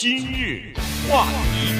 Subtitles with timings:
[0.00, 0.72] 今日
[1.10, 1.74] 话题，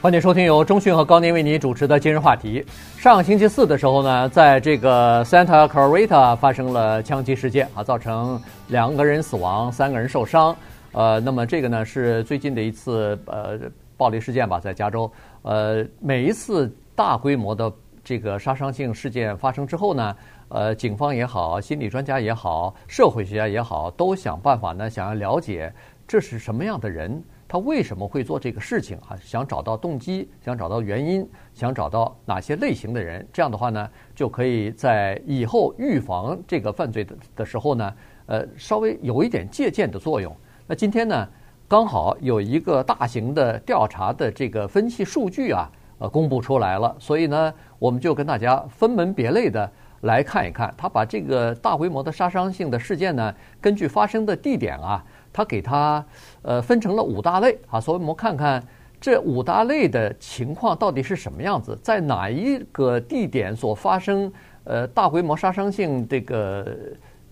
[0.00, 2.64] 欢迎收听由中讯和高宁为你主持的今日话题。
[2.96, 10.56] 上星期四的时候呢，在这个 Santa Clarita 发生了枪击事件啊，造成两个人死亡，三个人受伤。
[10.92, 13.60] 呃，那么这个呢是最近的一次呃
[13.98, 15.12] 暴力事件吧，在加州。
[15.42, 17.70] 呃，每一次大规模的
[18.02, 20.16] 这个杀伤性事件发生之后呢，
[20.50, 25.72] 呃，警方也好，心理专家也好，社会学家也好，都想办法呢，想要了解
[26.08, 29.16] 这是什么样的人，他为什么会做这个事情啊？
[29.22, 37.94] 想找到动机，想找到原因，想找到哪些类型的人，这样的话呢，就可以在以后预防这个犯罪的的时候呢，
[38.26, 40.36] 呃，稍微有一点借鉴的作用。
[40.66, 41.28] 那今天呢，
[41.68, 49.70] 刚好有一个大型的调查的这个分析数据啊，呃，公布出来了，所以呢，我们就跟大家分门别类的。
[50.02, 56.02] 来看一看，他把这个大规模的杀伤性的事件呢，根据发生的地点啊，他给它
[56.42, 58.62] 呃分成了五大类啊，所以我们看看
[58.98, 64.32] 这五大类的情况到底是什么样子，在哪一个地点所发生
[64.64, 66.66] 呃大规模杀伤性这个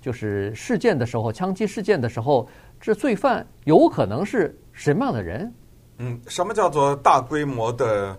[0.01, 2.47] 就是事件的时候，枪击事件的时候，
[2.79, 5.55] 这罪犯有可能是什么样的人？
[5.99, 8.15] 嗯，什么叫做大规模的？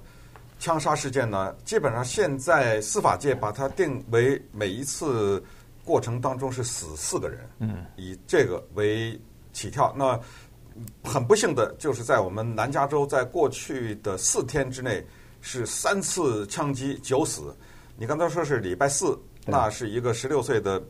[0.60, 5.42] 枪杀事件呢，基本上现在司法界把它定为每一次
[5.86, 9.20] 过程当中是死四个人，嗯，以这个为
[9.54, 9.96] 起跳。
[9.98, 10.20] 那
[11.04, 15.04] 很不幸的就是在我们南加州，在过去的四天之内
[15.42, 17.56] 是三次枪击九死。
[17.98, 20.82] 你刚才说是礼拜四，那是一个十六岁的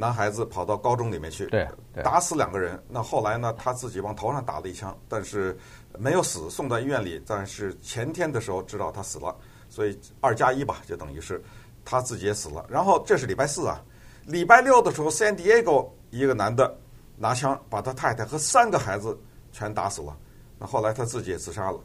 [0.00, 1.68] 男孩子跑到高中里面去，对，
[2.02, 2.82] 打死两个人。
[2.88, 5.56] 那后来呢，他自己往头上打了一枪，但是。
[5.98, 9.36] 没有死，送到医院里，但是前天的时候知道他死了，
[9.68, 11.42] 所以二加一吧，就等于是
[11.84, 12.64] 他自己也死了。
[12.68, 13.82] 然后这是礼拜四啊，
[14.24, 16.72] 礼拜六的时候，San Diego 一个男的
[17.16, 19.18] 拿枪把他太太和三个孩子
[19.50, 20.16] 全打死了，
[20.60, 21.80] 那后来他自己也自杀了，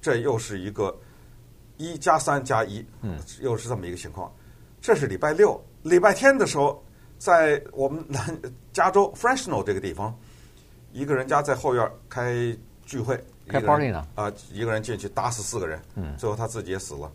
[0.00, 0.98] 这又是一个
[1.76, 4.32] 一加三加一，嗯，又是这么一个情况。
[4.80, 6.82] 这是礼拜六，礼拜天的时候，
[7.22, 8.36] 在我们南
[8.72, 10.12] 加州 Fresno 这个地方，
[10.92, 12.34] 一个人家在后院开
[12.84, 13.16] 聚会。
[13.46, 14.04] 开 party 呢？
[14.16, 17.12] 啊，一个人进去打死四个人，嗯，最后他自己也死了，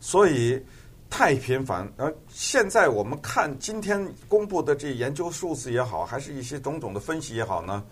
[0.00, 0.62] 所以
[1.08, 1.90] 太频繁。
[1.96, 7.82] 而现在我们看今天公布的这研究数字也好，还是一些种种的分析也好呢，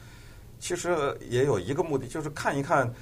[0.61, 2.93] 其实也有一个目的，就是看一看，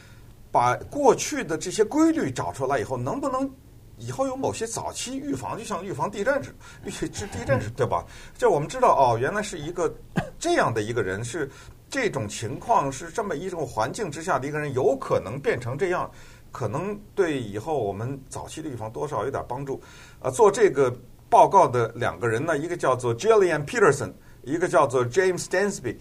[0.53, 3.51] 把过去的这些规律找出来以后，能不能
[3.99, 8.05] 以后有某些早期预防，就像预防地震似的，预知 地震似的，对吧？
[8.37, 9.95] 就我们知道哦，原来是一个
[10.39, 11.51] 这样的一个人是。
[11.91, 16.11] 这种情况是这么一种环境之下的一个人有可能变成这样，
[16.51, 19.81] 可能对以后我们早期的预防多少有点帮助。
[20.19, 20.93] 呃，做这个
[21.29, 24.13] 报告的两个人呢，一个叫做 Jillian Peterson，
[24.43, 25.97] 一个叫做 James Dansby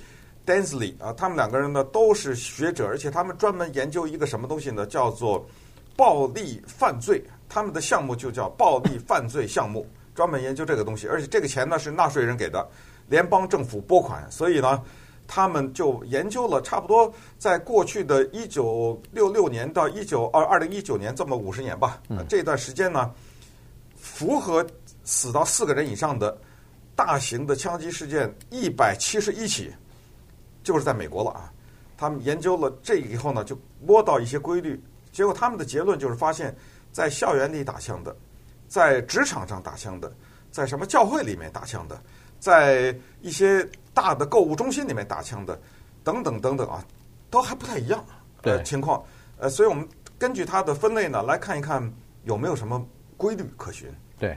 [0.48, 4.88] Dansley 啊，他们两个人呢都是学者，而且他们专门研究一个什么东西呢？
[4.88, 5.46] 叫做
[5.96, 7.24] 暴力犯罪。
[7.54, 12.68] 他们的项目就叫暴力犯罪项目， 专门研究这个东西，而且这个钱呢是纳税人给的，
[13.10, 14.82] 联邦政府拨款，所以呢。
[15.26, 21.98] 他们就研究了差不多在过去的一九六六年到一九二二零一九年这么五十年吧，
[22.28, 23.10] 这段时间呢，
[23.96, 24.64] 符合
[25.06, 26.38] 死到四个人以上的
[26.94, 29.72] 大型的枪击事件一百七十一起，
[30.62, 31.50] 就是在美国了啊。
[31.98, 34.80] 他们研究了这以后呢，就摸到一些规律，
[35.14, 36.54] 结果他们的结论就是发现，
[36.94, 38.16] 在校园里打枪的，
[38.70, 40.10] 在职场上打枪的，
[40.50, 42.02] 在什么教会里面打枪的，
[42.40, 43.68] 在一些。
[43.96, 45.56] 大的购物中心里面打枪的，
[46.04, 46.84] 等等等等啊，
[47.30, 48.04] 都还不太一样
[48.42, 49.04] 的情况。
[49.38, 49.88] 呃，所以我们
[50.18, 51.94] 根据它的分类呢，来看一看
[52.24, 52.84] 有没有什么
[53.18, 53.88] 规律可循。
[54.18, 54.36] 对，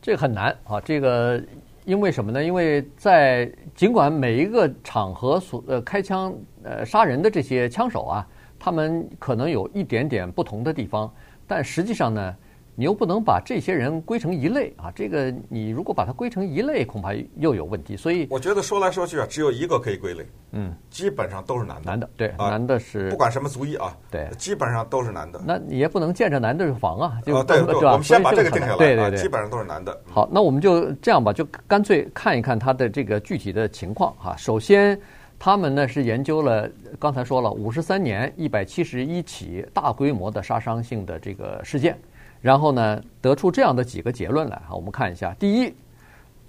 [0.00, 0.80] 这个很难啊。
[0.82, 1.42] 这个
[1.86, 2.44] 因为什么呢？
[2.44, 8.24] 因为在尽管每一个场合所呃开枪呃杀人的这些枪手啊，
[8.60, 11.12] 他们可能有一点点不同的地方，
[11.48, 12.36] 但实际上呢。
[12.80, 14.88] 你又不能把这些人归成一类啊！
[14.94, 17.96] 这个你如果把它归成一类，恐怕又有问题。
[17.96, 21.90] 所以我觉得说来说去啊，只有一个可以归类，嗯，基本上都是男的。
[21.90, 25.42] 男的对，男的是不管什么族裔啊，对，基本上都是男的。
[25.44, 30.00] 那你也不能见着男的就防啊，就对对，我们先把这个定下来，对对对，基本上都是男的。
[30.08, 34.36] 好，那我们就这样吧，就干脆看一看他的这个具体的情况哈。
[34.36, 34.96] 首先，
[35.38, 36.68] 他们呢是研究了
[36.98, 41.98] 刚才说了五十三年一百七十一起大规模的杀伤性的这个事件。
[42.40, 45.74] 然后呢，得出这样的几个结论来哈，我们看一下：第一，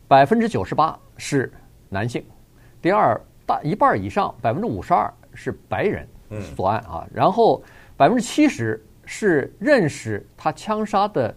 [0.08, 1.52] 百分之九十八是
[1.90, 2.22] 男性；
[2.80, 6.08] 第二，大一半以上，百分之五十二是白人
[6.56, 7.64] 作案啊；然后
[7.98, 11.36] 百分之七十是认识他枪杀的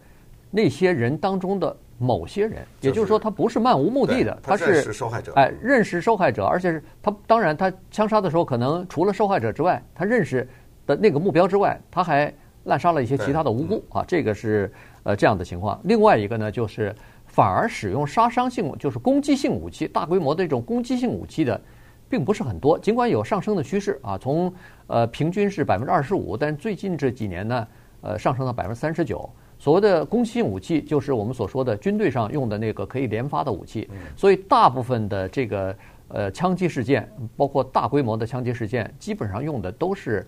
[0.50, 10.48] 那些人当中的某些人，也就是说他不是漫无目的的，他是受害者，哎，认识受害者，而且是他当然他枪杀的时候，可能除了受害者之外，他认识
[10.86, 12.32] 的那个目标之外，他还
[12.64, 14.72] 滥杀了一些其他的无辜啊，这个是
[15.04, 15.80] 呃这样的情况。
[15.84, 16.94] 另外一个呢，就是
[17.26, 21.60] 反而使用杀伤性，就是攻击性武器，大规模的这种攻击性武器的。
[22.08, 24.52] 并不是很多，尽管有上升的趋势啊，从
[24.86, 27.66] 呃平均是百分之二十五，但最近这几年呢，
[28.02, 29.26] 呃上升到百分之三十九。
[29.62, 33.88] 所谓的攻击性武器，就是我们所说的军队上用的那个可以连发的武器。
[34.16, 35.72] 所以大部分的这个
[36.08, 40.26] 呃枪击事件，包括大规模的枪击事件，基本上用的都是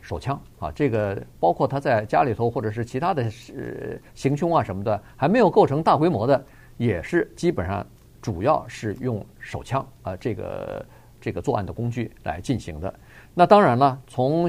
[0.00, 0.72] 手枪啊。
[0.72, 6.42] 这个包括他在家里头或者是其他的呃行凶啊什么的，还没有构成大规模的，
[6.78, 7.86] 也是基本上
[8.22, 10.82] 主要是用手枪啊这个。
[11.22, 12.94] 这个作案的工具来进行的，
[13.34, 14.48] 那当然了，从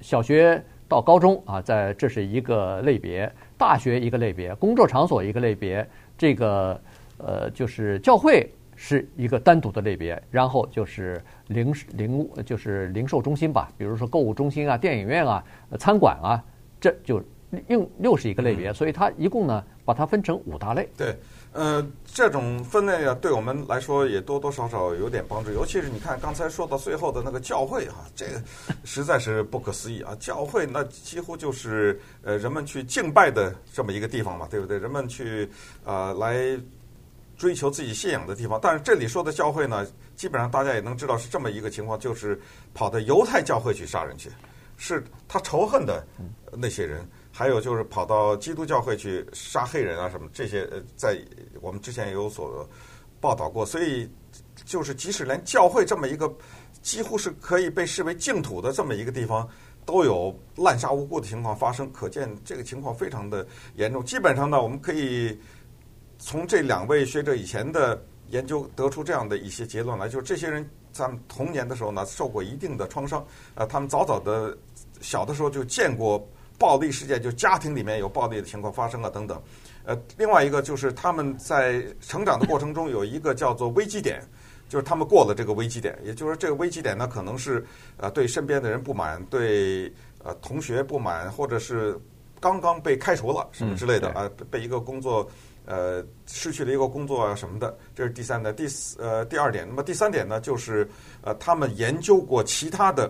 [0.00, 5.84] 小学到高中啊，在这是一个类别；大学一个类别；工作场所一个类别；
[6.16, 6.80] 这个
[7.18, 15.44] 呃，就是教会是一个单独的类别，然后就是零零就是零售中心吧，比如说购物中心啊、电影院啊、
[15.78, 16.42] 餐馆啊，
[16.80, 17.20] 这就
[17.66, 18.72] 又又是一个类别。
[18.72, 20.88] 所以它一共呢，把它分成五大类。
[20.96, 21.16] 对。
[21.58, 25.50] 呃，这种分类啊，对我们来说也多多少少有点帮助。
[25.50, 28.40] 尤其是你看刚才说到最后的那个教会、啊，这个
[28.84, 30.16] 实在是不可思议啊！
[30.20, 34.78] 教会那几乎就是呃人们去敬拜的这么一个地方嘛，对不对？
[34.78, 35.50] 人们去
[35.84, 36.60] 啊、呃、来
[37.36, 38.60] 追求自己信仰的地方。
[38.62, 39.84] 但是这里说的教会呢，
[40.14, 42.40] 基本上大家也能知道是这么一个情况，就是
[42.72, 44.30] 跑到犹太教会去杀人去，
[44.76, 46.06] 是他仇恨的
[46.52, 47.04] 那些人。
[47.38, 51.16] 还有就是跑到基督教会去杀黑人啊什么这些，呃，在
[51.60, 52.68] 我们之前也有所
[53.20, 54.10] 报道过，所以
[54.64, 56.28] 就是即使连教会这么一个
[56.82, 59.48] 几乎是可以被视为净土的这么一个地方，
[59.86, 63.46] 都有滥杀无辜的情况发生，可见这个情况非常的
[63.76, 64.04] 严重。
[64.04, 65.38] 基本上呢，我们可以
[66.18, 73.24] 从这两位学者以前的研究得出这样的一些结论来，就是这些人在童年的时候呢受过一定的创伤，
[73.54, 74.58] 呃，他们早早的
[75.00, 76.28] 小的时候就见过。
[76.58, 79.40] 暴力事件就家庭里面有暴力的情况发生啊等等，
[79.84, 84.20] 呃，另外一个就是他们在成长的过程中有一个叫做危机点，
[84.68, 87.64] 就是他们过了这个危机点，也就是说这个危机点呢可能是
[87.96, 89.92] 呃对身边的人不满，对
[90.24, 91.96] 呃同学不满，或者是
[92.40, 95.30] 刚刚被开除了什么之类的啊，被一个工作
[95.64, 98.52] 呃失去了一个工作啊什么的，这是第三的。
[98.52, 100.88] 第四呃第二点，那么第三点呢就是
[101.22, 103.08] 呃他们研究过其他的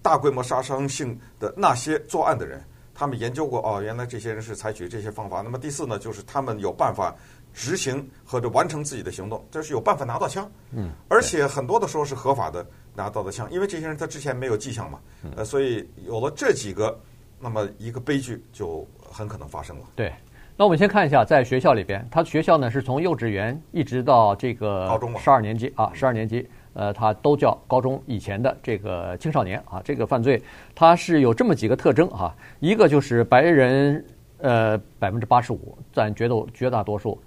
[0.00, 2.58] 大规模杀伤性的那些作案的人。
[3.00, 5.40] 他们研究过哦，原来这些人是采取这些方法。
[5.40, 7.16] 那么第四呢，就是他们有办法
[7.54, 10.46] 执行或者完成自己的行动，这是有办法拿到枪。
[10.72, 12.62] 嗯，而且很多的时候是合法的
[12.94, 14.98] 拿到的枪，因为这些人他之前没有迹象嘛。
[15.34, 16.94] 呃，所以有了这几个，
[17.38, 19.84] 那么一个悲剧就很可能发生了。
[19.96, 20.12] 对，
[20.54, 26.46] 那我们先看一下在学校里边，他学校呢是从幼稚园一直到这个高中十二年级啊，十二年级。
[26.72, 30.40] 呃，他都叫高中以前的这个青少年啊，这个犯罪
[30.74, 34.04] 它是有这么几个特征啊，一个就是白人
[34.38, 37.20] 呃百分之八十五占绝大绝大多数，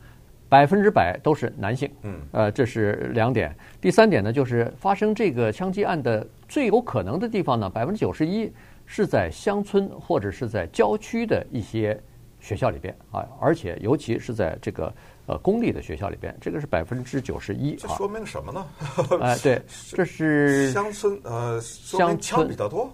[0.47, 3.53] 百分之百都是男性，嗯，呃，这是两点。
[3.81, 8.51] 第三点呢，就是发生这个枪击案的最有可能的地方呢，百分之九十一
[8.85, 11.99] 是在乡村或者是在郊区的一些
[12.39, 14.93] 学校里边啊，而且尤其是在这个。
[15.25, 17.75] 呃，公立的学校里边，这个是百分之九十一。
[17.75, 18.65] 这说明什么呢？
[19.21, 19.61] 哎、呃，对，
[19.91, 22.91] 这是乡村，呃，乡村比较多。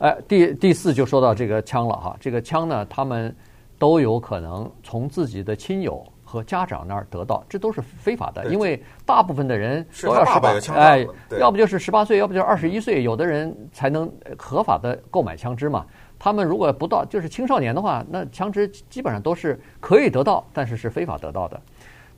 [0.00, 3.34] 哎，第第四就说到这个枪了哈，这个枪呢，他们
[3.78, 11.06] 都有可能从自己的亲友和家长那儿得到，这都是非法的，因为大部分的人都要十八，哎，
[11.38, 15.86] 要不就是十八岁，要不就是二十一岁，有的人才能合法的购买枪支嘛。
[16.22, 21.58] 他们如果不到就是青少年的话，那枪支基本上都是可以得到，但是是非法得到的。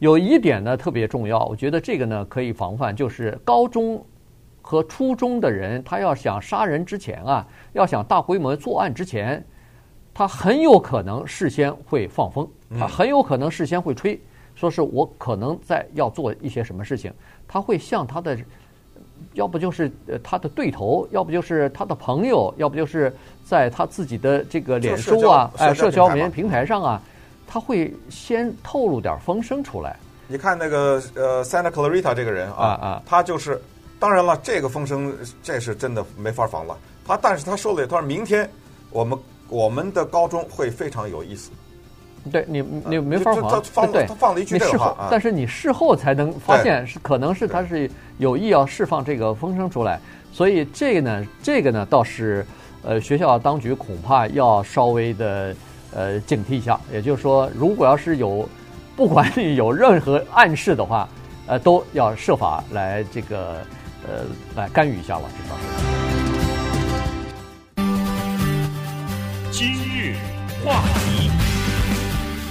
[0.01, 4.05] 有一点呢特别重要，我觉得这个呢可以防范，就是高中
[4.61, 9.41] 和初中的人，他要想杀人之前啊，要想大规模作案之前，
[10.13, 14.21] 他很有可能事先会放风，他很有可能事先会吹，
[14.57, 17.13] 说是我可能在要做一些什么事情，
[17.47, 18.37] 他会向他的。
[19.35, 23.15] 要不就是呃他的对头，要不就是他的朋友，要不就是
[23.45, 27.03] 在他自己的这个脸书啊，哎，社交媒体平台上啊，
[27.47, 29.97] 他会先透露点风声出来。
[30.29, 33.61] 你看那个呃，Santa Clarita 这个人啊啊，他就是，
[33.99, 36.77] 当然了，这个风声这是真的没法防了。
[37.05, 38.49] 他但是他说了，他说明天
[38.91, 41.51] 我们我们的高中会非常有意思。
[42.31, 43.91] 对你，你没法防。
[43.91, 49.99] 对，他放了一句这话，但是你事后才能发现是可能是他是有意要释放这个风声出来，
[50.33, 52.47] 所以这个呢，这个呢倒是
[52.83, 55.55] 呃学校当局恐怕要稍微的
[55.93, 56.79] 呃警惕一下。
[56.93, 58.49] 也就是说，如果要是有
[58.95, 61.09] 不管你有任何暗示的话，
[61.47, 63.57] 呃，都要设法来这个
[64.07, 64.25] 呃
[64.55, 65.63] 来干预一下了，至少是。
[69.51, 70.15] 今日
[70.65, 71.31] 话题，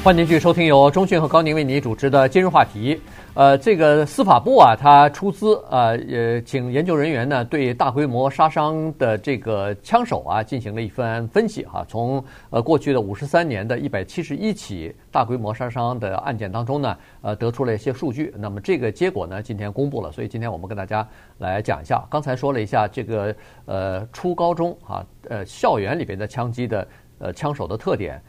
[0.03, 2.99] 欢迎继续收听由中讯和高宁为你主持的今日话题。
[3.35, 18.33] 呃，这个司法部啊，他出资啊，呃，请研究人员呢对大规模杀伤的这个枪手啊进行了一番分析哈、从呃过去的五十三年的一百七十一起大规模杀伤的案件当中呢，呃，得出了一些数据。
[18.39, 22.03] 那么这个结果呢，今天公布了，所以今天我们跟大家来讲一下。
[22.09, 26.87] 刚才说了一下这个呃初高中啊，呃校园里边的枪击的
[27.19, 28.19] 呃枪手的特点，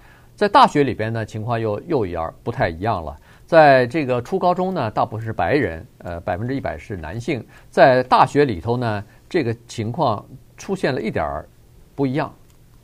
[0.42, 3.16] 在大学里边呢情况又又一样不太一样了。
[3.46, 7.46] 在这个初高中呢，大部分是白人，呃，百分之一百是男性。
[7.70, 11.48] 在大学里头呢，这个情况出现了一点儿
[11.94, 12.34] 不一样，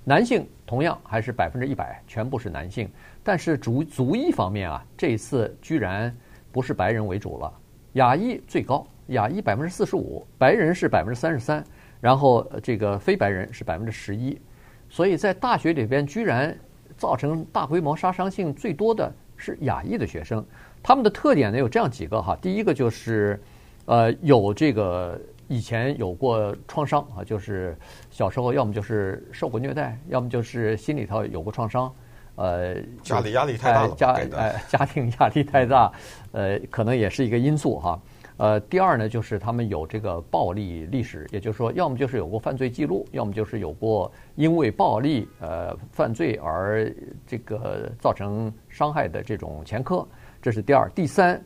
[0.04, 2.88] 男性同样还是百分之一百，全部是男性。
[3.24, 6.16] 但是族族裔方面啊，这一次居然
[6.52, 7.52] 不是白人为主了，
[7.94, 11.64] 亚裔最高，亚裔百分之四十五，白人是百分之三十三，
[12.00, 14.40] 然后这个非白人是百分之十一。
[14.88, 16.56] 所以在大学里边，居然
[16.98, 19.10] 造成大规模杀伤性最多的。
[19.40, 20.44] 是亚裔的学生，
[20.82, 22.36] 他们的特点呢有这样几个哈。
[22.42, 23.40] 第一个就是，
[23.84, 27.78] 呃，有这个以前有过创伤啊，就是
[28.10, 31.88] 小时候要么就是受过虐待，要么就是心里头有过创伤，
[32.34, 35.92] 呃，家里压力太大了，家呃 家庭压力太大，
[36.32, 37.96] 呃，可能也是一个因素哈。
[38.38, 46.88] 呃，第二呢，就是他们有这个暴力历史，也就是说，要么就是有过犯罪记录，要么就是有过因为暴力呃犯罪而
[47.26, 50.06] 这个造成伤害的这种前科，
[50.40, 50.88] 这是第二。
[50.90, 51.44] 第三，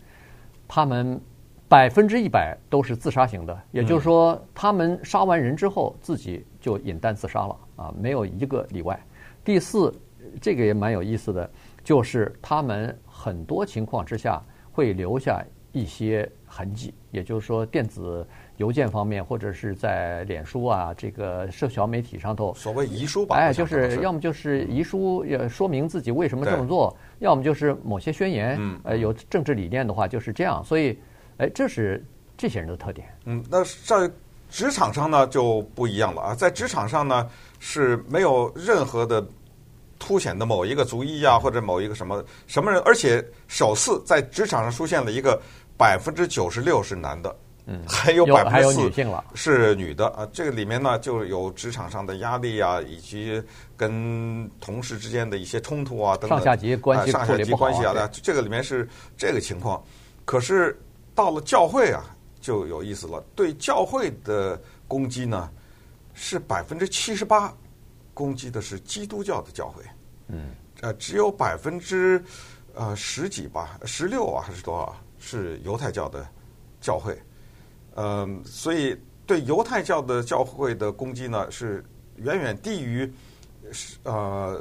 [0.68, 1.18] 他们
[1.66, 9.02] 百分之一百都是自杀型的，也就是说，他们杀完人之后自己就饮弹自杀了啊，没有一个例外。
[9.42, 9.90] 第四，
[10.42, 11.50] 这个也蛮有意思的，
[11.82, 16.30] 就是他们很多情况之下会留下一些。
[16.54, 18.26] 痕迹，也就是说，电子
[18.58, 30.62] 邮件方面，或者是在脸书啊，这个社交媒体上头，所谓遗书吧，哎，就是要么就是遗书，也说明自己为什么这么做；要么就是某些宣言，嗯呃，有政治理念的话就是这样。
[30.62, 30.94] 所以，
[31.38, 32.04] 哎，这是
[32.36, 33.08] 这些人的特点。
[33.24, 34.12] 嗯，那在
[34.50, 37.26] 职场上呢就不一样了啊，在职场上呢
[37.60, 39.26] 是没有任何的
[39.98, 45.40] 凸显的某一个族裔啊，或者某一个什么什么人，而且首次在职场上出现了一个。
[45.82, 47.36] 百分之九十六是男的，
[47.66, 48.92] 嗯，还有百分之四
[49.34, 50.24] 是女的啊。
[50.32, 53.42] 这个里面呢，就有职场上的压力啊，以及
[53.76, 56.38] 跟同事之间的一些冲突啊等等。
[56.38, 59.82] 上下级关系，上下级关系啊，这个里面是这个情况。
[60.24, 60.80] 可是
[61.16, 62.04] 到了教会啊，
[62.40, 63.20] 就有意思了。
[63.34, 65.50] 对教会的攻击呢，
[66.14, 67.52] 是百分之七十八
[68.14, 69.82] 攻击的是基督教的教会，
[70.28, 72.22] 嗯，呃，只有百分之
[72.72, 74.94] 呃十几吧，十六啊还是多少？
[75.24, 76.26] 是犹太教的
[76.80, 77.16] 教会，
[77.94, 81.82] 嗯，所以对犹太教的教会的攻击呢，是
[82.16, 83.08] 远远低于
[83.70, 84.60] 是呃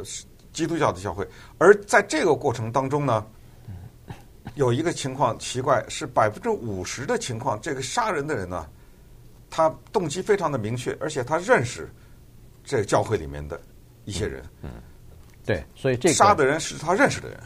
[0.53, 1.27] 基督教的教会。
[1.57, 3.25] 而在这个过程当中呢，
[4.53, 8.69] 有一个情况奇怪，是百分之五十的情况，这个杀人的人呢，
[9.49, 11.89] 他动机非常的明确，而且他认识
[12.63, 13.59] 这个教会里面的
[14.05, 14.43] 一些人。
[14.61, 14.69] 嗯，
[15.43, 17.39] 对，所以这个杀的人是他认识的人。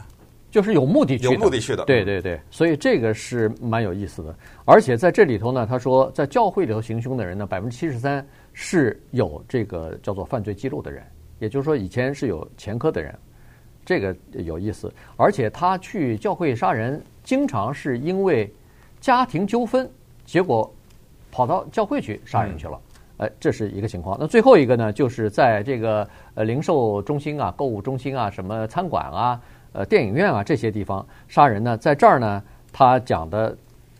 [0.56, 4.34] 就是有目的去的，有目的去的，对对对，所以这个是蛮有意思的。
[4.64, 11.04] 而且在这里头呢，他说在教会里头行凶的人呢，百分之七十三是有这个叫做犯罪记录的人，
[11.40, 13.14] 也就是说以前是有前科的人，
[13.84, 14.90] 这个有意思。
[15.18, 18.50] 而且他去教会杀人，经常是因为
[18.98, 19.86] 家庭纠纷，
[20.24, 20.74] 结果
[21.30, 22.80] 跑到教会去杀人去了。
[23.18, 24.16] 哎，这是一个情况。
[24.18, 29.38] 那最后一个呢，就是在这个呃零售中心啊、购物中心啊、什么餐馆啊。
[29.76, 32.42] 呃，电影院啊这些地方杀人呢，在这儿呢，
[32.72, 33.54] 他讲的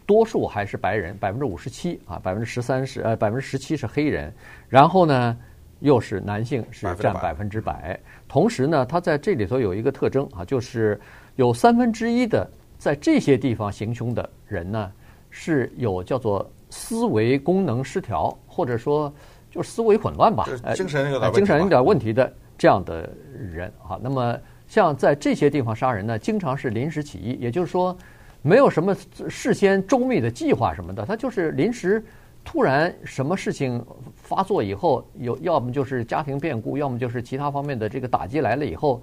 [0.07, 4.33] 多数还是白人，百分之五十七啊，百分之十三是呃百分之十七是黑人，
[4.71, 5.37] 然后呢
[5.81, 8.01] 又是男性是占百分之百。
[8.27, 10.99] 同时呢，他在这里头有一个特征啊，就是
[11.35, 14.91] 有三分之一的在这些地方行凶的人呢，
[15.29, 19.13] 是有叫做思维功能失调，或者说
[19.51, 23.11] 就是思维混乱吧，精神有点精神有点问题的这样的
[23.53, 24.35] 人啊，那么。
[24.69, 27.97] 像在这些地方杀人呢，经常是临时起意，也就是说，
[28.43, 28.97] 没有什么
[29.29, 32.05] 事先周密的计划什么的，他就是临时
[32.45, 39.03] 突然什么事情发作以后，有要么就是家庭变故，要么就是其他方面的这个打击来了以后，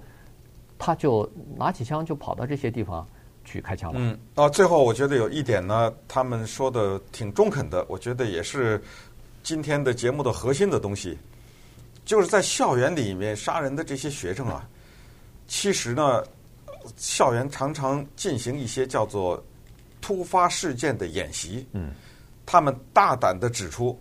[0.78, 3.06] 他就拿起枪就跑到这些地方
[3.44, 3.98] 去开枪了。
[4.00, 8.82] 嗯，啊，最后我觉得有一点呢，他们说的挺中肯的，我觉得也是
[9.42, 11.18] 今天的节目的核心的东西，
[12.04, 14.66] 就是在校园里面杀人的这些学生啊。
[15.46, 16.24] 其实呢，
[16.96, 19.42] 校园常常进行一些叫做
[20.00, 21.66] 突发事件的演习。
[21.72, 21.92] 嗯，
[22.44, 23.98] 他们大胆的指出，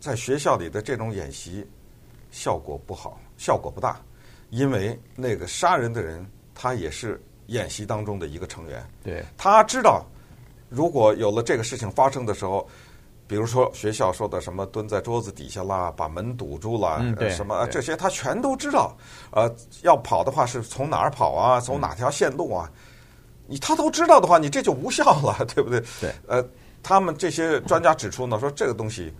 [0.00, 1.66] 在学校里的这种演习
[2.30, 4.00] 效果不好，效果不大，
[4.50, 8.84] 因为那个杀人的人他也是演习当中的一个成员。
[9.02, 10.04] 对，他知道，
[10.68, 12.68] 如果有了这个事情发生的时候。
[13.28, 18.96] 比如说学校说的什么蹲在桌子底下啦，把门堵住了，嗯、什么这些他全都知道。
[19.30, 21.60] 呃，要跑的话是从哪儿跑啊？
[21.60, 22.68] 从哪条线路啊？
[23.46, 25.78] 你他都知道的话，你这就无效了， 对不对？
[26.00, 26.10] 对。
[26.26, 26.42] 呃，
[26.82, 29.12] 他们这些专家指出呢，说这个东西，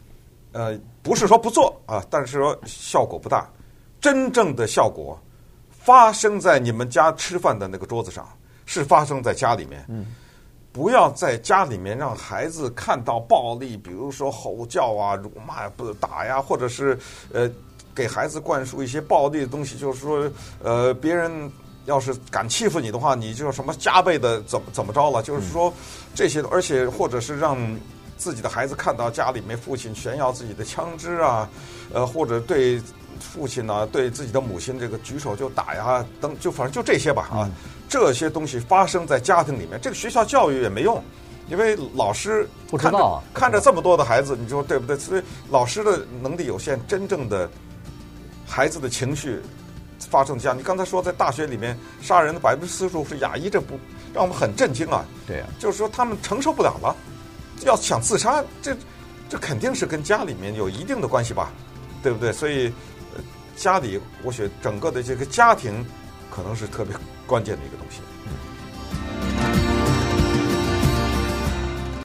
[0.52, 3.46] 呃，不是说不做啊，但是说效果不大。
[4.00, 5.20] 真正的效果
[5.70, 8.26] 发生在你们家吃饭的那个桌子上，
[8.64, 9.84] 是发生在家里面。
[9.88, 10.06] 嗯。
[10.72, 16.96] 不要在家里面让孩子看到暴力，比如说吼叫啊、辱骂、不打呀，或者是
[17.32, 17.50] 呃
[17.94, 20.30] 给孩子灌输一些暴力的东西，就是说
[20.62, 21.50] 呃别人
[21.86, 25.72] 要是敢欺负你的话，你就什么加倍的怎么怎么着了，就是说
[26.14, 27.58] 这些，而且或者是让
[28.16, 31.48] 自己的孩子看到家里面父亲炫耀自己的枪支啊，
[31.92, 32.80] 呃或者对
[33.20, 37.50] 父亲呢、啊、对自己的母亲这个举手就打呀等，就反正就这些吧啊。
[37.88, 41.02] 这些东西发生在家庭里面，这个学校教育也没用，
[41.48, 44.96] 因为老师不知道啊，看着这么多的孩子，你说对不对？
[44.98, 47.48] 所以老师的能力有限，真正的
[48.46, 49.40] 孩子的情绪
[50.10, 50.56] 发生这样。
[50.56, 53.80] 你刚才说在大学里面杀人的百分之四十五是亚裔，这不
[54.12, 55.02] 让我们很震惊啊！
[55.26, 56.94] 对啊，就是说他们承受不了了，
[57.64, 58.76] 要想自杀，这
[59.30, 61.50] 这肯定是跟家里面有一定的关系吧？
[62.02, 62.30] 对不对？
[62.32, 62.70] 所以
[63.58, 65.84] 家里，我觉得整个的这个家庭
[66.30, 66.94] 可能是特别
[67.26, 68.00] 关键的一个东西。